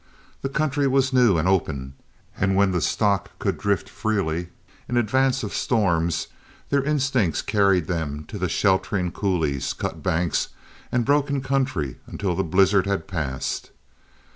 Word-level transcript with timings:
The 0.41 0.49
country 0.49 0.87
was 0.87 1.13
new 1.13 1.37
and 1.37 1.47
open, 1.47 1.93
and 2.35 2.55
when 2.55 2.71
the 2.71 2.81
stock 2.81 3.37
could 3.37 3.59
drift 3.59 3.87
freely 3.87 4.49
in 4.89 4.97
advance 4.97 5.43
of 5.43 5.53
storms, 5.53 6.25
their 6.71 6.81
instincts 6.83 7.43
carried 7.43 7.85
them 7.85 8.23
to 8.27 8.39
the 8.39 8.49
sheltering 8.49 9.11
coulees, 9.11 9.73
cut 9.73 10.01
banks, 10.01 10.47
and 10.91 11.05
broken 11.05 11.39
country 11.41 11.97
until 12.07 12.33
the 12.35 12.43
blizzard 12.43 12.87
had 12.87 13.07
passed. 13.07 13.69